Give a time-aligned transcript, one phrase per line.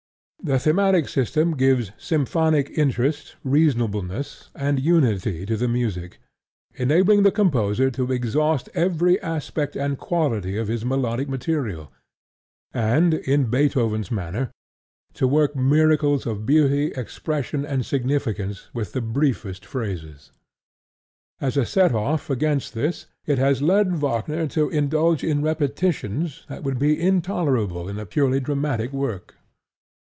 [0.43, 6.17] The thematic system gives symphonic interest, reasonableness, and unity to the music,
[6.73, 11.91] enabling the composer to exhaust every aspect and quality of his melodic material,
[12.73, 14.49] and, in Beethoven's manner,
[15.13, 20.31] to work miracles of beauty, expression and significance with the briefest phrases.
[21.39, 26.63] As a set off against this, it has led Wagner to indulge in repetitions that
[26.63, 29.35] would be intolerable in a purely dramatic work.